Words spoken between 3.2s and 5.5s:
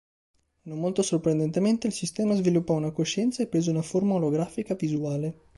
e prese una "forma olografica" visuale.